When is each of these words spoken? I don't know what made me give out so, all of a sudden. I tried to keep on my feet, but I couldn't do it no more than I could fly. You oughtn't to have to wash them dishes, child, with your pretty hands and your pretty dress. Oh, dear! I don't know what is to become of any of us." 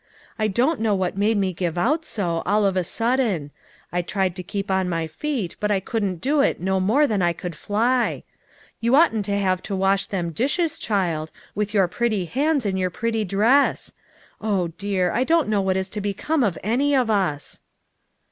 I 0.39 0.47
don't 0.47 0.79
know 0.79 0.95
what 0.95 1.15
made 1.15 1.37
me 1.37 1.53
give 1.53 1.77
out 1.77 2.05
so, 2.05 2.41
all 2.43 2.65
of 2.65 2.75
a 2.75 2.83
sudden. 2.83 3.51
I 3.91 4.01
tried 4.01 4.35
to 4.35 4.41
keep 4.41 4.71
on 4.71 4.89
my 4.89 5.05
feet, 5.05 5.55
but 5.59 5.69
I 5.69 5.79
couldn't 5.79 6.21
do 6.21 6.41
it 6.41 6.59
no 6.59 6.79
more 6.79 7.05
than 7.05 7.21
I 7.21 7.33
could 7.33 7.55
fly. 7.55 8.23
You 8.79 8.95
oughtn't 8.95 9.25
to 9.25 9.37
have 9.37 9.61
to 9.61 9.75
wash 9.75 10.07
them 10.07 10.31
dishes, 10.31 10.79
child, 10.79 11.29
with 11.53 11.75
your 11.75 11.87
pretty 11.87 12.25
hands 12.25 12.65
and 12.65 12.79
your 12.79 12.89
pretty 12.89 13.23
dress. 13.23 13.93
Oh, 14.41 14.69
dear! 14.69 15.11
I 15.11 15.23
don't 15.23 15.47
know 15.47 15.61
what 15.61 15.77
is 15.77 15.87
to 15.89 16.01
become 16.01 16.41
of 16.41 16.57
any 16.63 16.95
of 16.95 17.11
us." 17.11 17.61